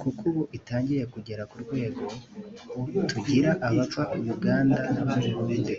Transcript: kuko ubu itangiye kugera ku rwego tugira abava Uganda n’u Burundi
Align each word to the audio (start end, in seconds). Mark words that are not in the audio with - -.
kuko 0.00 0.20
ubu 0.30 0.42
itangiye 0.58 1.04
kugera 1.14 1.42
ku 1.50 1.56
rwego 1.64 2.04
tugira 3.10 3.50
abava 3.68 4.02
Uganda 4.32 4.80
n’u 4.92 5.04
Burundi 5.36 5.74